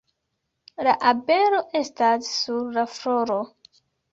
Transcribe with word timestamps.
La 0.87 0.95
abelo 1.09 1.61
estas 1.81 2.33
sur 2.39 2.75
la 2.79 2.89
floro 2.95 3.39